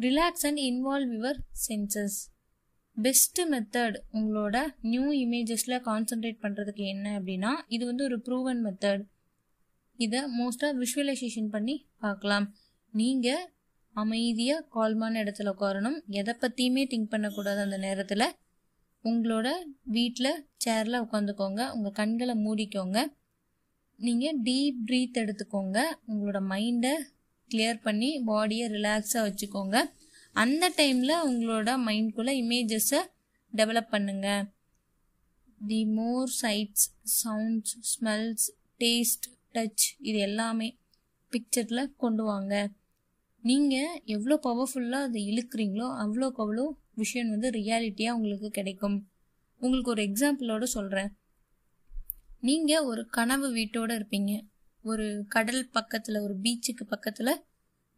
Relax 0.00 0.46
and 0.46 0.58
involve 0.58 1.12
your 1.16 1.38
senses 1.68 2.18
best 2.96 3.42
method 3.50 3.96
உங்களோட 4.12 4.66
new 4.80 5.12
இமேஜஸில் 5.12 5.80
concentrate 5.84 6.42
பண்ணுறதுக்கு 6.42 6.86
என்ன 6.86 7.20
அப்படின்னா 7.20 7.50
இது 7.66 7.86
வந்து 7.86 8.04
ஒரு 8.04 8.20
ப்ரூவன் 8.20 8.64
மெத்தட் 8.64 9.04
இதை 9.96 10.20
மோஸ்ட்டாக 10.20 10.82
விஷுவலைசேஷன் 10.82 11.48
பண்ணி 11.50 11.88
பார்க்கலாம். 11.98 12.54
நீங்கள் 12.92 13.52
அமைதியாக 13.92 14.66
கால்மான 14.74 15.12
இடத்துல 15.12 15.52
உட்காரணும். 15.58 15.98
எதை 16.06 16.34
பற்றியுமே 16.34 16.86
திங்க் 16.86 17.12
பண்ணக்கூடாது 17.14 17.60
அந்த 17.60 17.76
நேரத்தில். 17.76 18.34
உங்களோட 19.04 19.48
வீட்டில் 19.82 20.46
சேரில் 20.64 21.02
உட்காந்துக்கோங்க. 21.04 21.70
உங்கள் 21.70 21.92
கண்களை 21.92 22.34
மூடிக்கோங்க. 22.44 23.06
நீங்கள் 23.96 24.40
டீப் 24.42 24.78
ப்ரீத் 24.86 25.18
எடுத்துக்கோங்க. 25.18 25.78
உங்களோட 26.08 26.40
மைண்டை 26.52 26.94
கிளியர் 27.50 27.80
பண்ணி 27.82 28.10
பாடியை 28.26 28.66
ரிலாக்ஸாக 28.76 29.26
வச்சுக்கோங்க. 29.26 29.76
அந்த 30.32 30.64
டைமில் 30.76 31.22
உங்களோட 31.28 31.70
மைண்ட்குள்ளே 31.86 32.34
இமேஜஸை 32.42 33.00
டெவலப் 33.52 33.92
பண்ணுங்க. 33.94 34.28
The 35.66 35.80
more 35.98 36.30
sights 36.42 36.86
sounds 37.22 37.76
smells 37.92 38.46
taste 38.80 39.28
touch 39.54 39.86
இது 39.98 40.18
எல்லாமே 40.18 40.68
பிக்சரில் 41.32 41.94
கொண்டு 41.96 42.24
வாங்க. 42.24 42.54
நீங்கள் 43.44 44.00
எவ்வளோ 44.04 44.36
பவர்ஃபுல்லாக 44.42 45.08
அதை 45.08 45.20
இழுக்கிறீங்களோ 45.30 45.86
அவ்வளோக்கு 46.04 46.40
அவ்வளோ 46.44 46.66
விஷயம் 46.94 47.30
வந்து 47.30 47.50
ரியாலிட்டியாக 47.50 48.16
உங்களுக்கு 48.18 48.50
கிடைக்கும். 48.50 48.98
உங்களுக்கு 49.60 49.90
ஒரு 49.90 50.02
எக்ஸாம்பிளோட 50.02 50.64
சொல்கிறேன் 50.76 51.10
நீங்கள் 52.40 52.86
ஒரு 52.90 53.02
கனவு 53.16 53.46
வீட்டோட 53.54 53.90
இருப்பீங்க. 53.98 54.32
ஒரு 54.84 55.24
கடல் 55.28 55.62
பக்கத்தில் 55.68 56.18
ஒரு 56.20 56.34
பீச்சுக்கு 56.42 56.84
பக்கத்தில் 56.86 57.32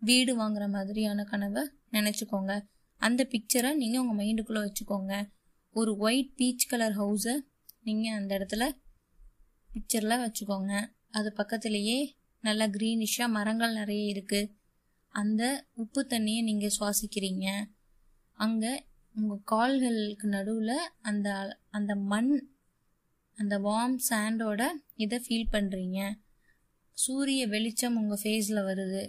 வீடு 0.03 0.33
வாங்குற 0.41 0.65
மாதிரியான 0.69 1.25
கனவை 1.25 1.63
நினச்சிக்கோங்க. 1.93 2.53
அந்த 3.01 3.29
பிக்சரை 3.33 3.71
நீங்கள் 3.75 4.01
உங்கள் 4.01 4.19
மைண்டுக்குள்ளே 4.21 4.63
வச்சுக்கோங்க. 4.67 5.15
ஒரு 5.71 5.97
ஒயிட் 5.97 6.33
பீச் 6.37 6.69
கலர் 6.69 6.97
ஹவுஸை 6.97 7.35
நீங்கள் 7.83 8.13
அந்த 8.13 8.31
இடத்துல 8.39 8.65
பிக்சரில் 9.71 10.23
வச்சுக்கோங்க. 10.25 10.73
அது 11.11 11.29
பக்கத்துலேயே 11.37 11.99
நல்லா 12.45 12.67
க்ரீனிஷாக 12.67 13.29
மரங்கள் 13.29 13.73
நிறைய 13.73 14.15
இருக்குது 14.15 14.51
அந்த 15.15 15.67
உப்பு 15.75 16.07
தண்ணியை 16.11 16.43
நீங்கள் 16.43 16.75
சுவாசிக்கிறீங்க. 16.79 17.47
அங்கே 18.39 18.73
உங்கள் 19.15 19.45
கால்களுக்கு 19.45 20.27
நடுவில் 20.29 20.77
அந்த 21.01 21.59
அந்த 21.71 21.95
மண் 21.95 22.33
அந்த 23.37 23.59
வார்ம் 23.59 23.99
சாண்டோட 24.11 24.63
இதை 24.95 25.19
ஃபீல் 25.25 25.53
பண்ணுறீங்க 25.53 26.01
சூரிய 27.03 27.43
வெளிச்சம் 27.55 27.97
உங்கள் 28.01 28.21
ஃபேஸில் 28.23 28.67
வருது. 28.69 29.03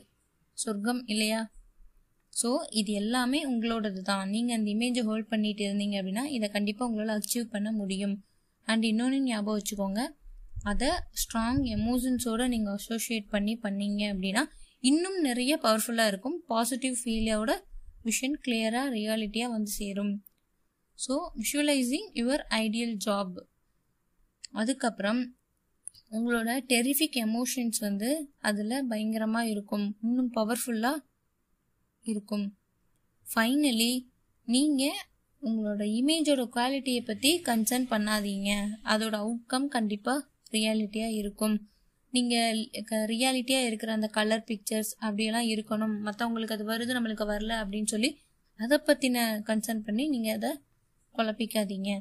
சொர்க்கம் 0.58 1.02
இல்லையா? 1.14 1.42
ஸோ 2.34 2.50
இது 2.80 2.92
எல்லாமே 3.02 3.40
உங்களோடது 3.52 4.02
தான். 4.10 4.26
நீங்கள் 4.34 4.56
அந்த 4.58 4.68
இமேஜை 4.76 5.02
ஹோல்ட் 5.10 5.32
பண்ணிட்டு 5.32 5.64
இருந்தீங்க 5.68 5.96
அப்படின்னா 6.02 6.26
இதை 6.38 6.48
கண்டிப்பாக 6.56 6.90
உங்களால் 6.90 7.20
அச்சீவ் 7.20 7.54
பண்ண 7.56 7.70
முடியும். 7.80 8.16
அண்ட் 8.68 8.86
இன்னொன்று 8.92 9.20
ஞாபகம் 9.30 9.58
வச்சுக்கோங்க. 9.60 10.02
அதை 10.72 10.90
ஸ்ட்ராங் 11.22 11.62
எமோஷன்ஸோடு 11.78 12.46
நீங்கள் 12.54 12.76
அசோசியேட் 12.80 13.28
பண்ணி 13.36 13.54
பண்ணீங்க 13.66 14.02
அப்படின்னா 14.14 14.44
இன்னும் 14.90 15.20
நிறைய 15.28 15.54
பவர்ஃபுல்லாக 15.66 16.12
இருக்கும். 16.12 16.38
பாசிட்டிவ் 16.52 16.96
ஃபீலோட 17.02 17.52
விஷன் 18.08 18.38
கிளியராக 18.46 18.94
ரியாலிட்டியாக 18.98 19.54
வந்து 19.56 19.72
சேரும். 19.80 20.14
So 21.00 21.16
visualizing 21.40 22.10
your 22.20 22.44
ideal 22.64 22.96
job 23.06 23.38
அதுக்கப்புறம் 24.62 25.22
உங்களோட 26.12 26.50
டெரிஃபிக் 26.72 27.18
எமோஷன்ஸ் 27.28 27.80
வந்து 27.88 28.10
அதில் 28.50 28.88
பயங்கரமாக 28.92 29.52
இருக்கும். 29.54 29.86
இன்னும் 30.06 30.32
பவர்ஃபுல்லாக 30.38 31.04
இருக்கும். 32.06 32.46
ஃபைனலி 33.28 33.94
நீங்கள் 34.48 35.00
உங்களோட 35.44 35.84
இமேஜோட 36.00 36.42
குவாலிட்டியை 36.56 37.02
பற்றி 37.10 37.30
கன்சர்ன் 37.50 37.88
பண்ணாதீங்க. 37.94 38.50
அதோட 38.94 39.16
அவுட்கம் 39.24 39.68
கண்டிப்பாக 39.76 40.26
ரியாலிட்டியாக 40.56 41.18
இருக்கும். 41.22 41.56
நீங்கள் 42.14 42.60
ரியாலிட்டியாக 43.14 43.68
இருக்கிற 43.70 43.92
அந்த 43.98 44.08
கலர் 44.18 44.48
பிக்சர்ஸ் 44.50 44.92
அப்படியெல்லாம் 45.06 45.50
இருக்கணும். 45.54 45.96
மற்றவங்களுக்கு 46.08 46.56
அது 46.58 46.66
வருது 46.72 46.98
நம்மளுக்கு 46.98 47.26
வரல 47.34 47.54
அப்படின்னு 47.64 47.92
சொல்லி 47.96 48.10
அதை 48.60 48.78
பற்றின 48.88 49.18
கன்சர்ன் 49.50 49.86
பண்ணி 49.86 50.04
நீங்கள் 50.16 50.36
அதை 50.38 50.52
குழப்பிக்காதீங்க. 51.16 51.92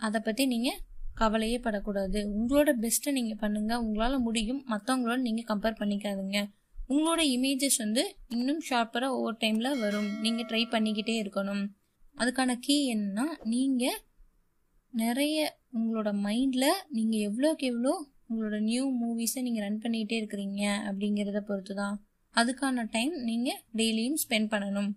அதை 0.00 0.18
பற்றி 0.26 0.44
நீங்கள் 0.52 0.78
கவலையே 1.20 1.58
படக்கூடாது. 1.66 2.20
உங்களோட 2.36 2.70
பெஸ்ட்டை 2.82 3.12
நீங்கள் 3.18 3.40
பண்ணுங்கள் 3.42 3.82
உங்களால் 3.84 4.24
முடியும். 4.26 4.62
மற்றவங்களோட 4.72 5.18
நீங்கள் 5.26 5.48
கம்பேர் 5.50 5.80
பண்ணிக்காதுங்க. 5.80 6.40
உங்களோட 6.92 7.20
இமேஜஸ் 7.36 7.78
வந்து 7.84 8.02
இன்னும் 8.34 8.62
ஷார்ப்பராக 8.68 9.16
ஒவ்வொரு 9.16 9.36
டைமில் 9.44 9.80
வரும். 9.84 10.10
நீங்கள் 10.24 10.48
ட்ரை 10.50 10.62
பண்ணிக்கிட்டே 10.74 11.14
இருக்கணும். 11.22 11.64
அதுக்கான 12.16 12.52
கீ 12.66 12.76
என்னன்னா 12.94 13.24
நீங்கள் 13.54 13.98
நிறைய 14.92 15.38
உங்களோட 15.78 16.10
மைண்டில் 16.26 16.68
நீங்கள் 16.96 17.24
எவ்வளோக்கு 17.28 17.64
எவ்வளோ 17.72 17.94
உங்களோட 18.28 18.56
நியூ 18.68 18.84
மூவிஸை 19.00 19.40
நீங்கள் 19.46 19.64
ரன் 19.66 19.82
பண்ணிக்கிட்டே 19.82 20.16
இருக்கிறீங்க 20.20 20.62
அப்படிங்கிறத 20.88 21.40
பொறுத்து 21.48 21.74
தான் 21.80 21.96
அதுக்கான 22.34 22.84
டைம் 22.94 23.12
நீங்கள் 23.28 23.60
டெய்லியும் 23.78 24.18
ஸ்பெண்ட் 24.22 24.50
பண்ணணும். 24.54 24.90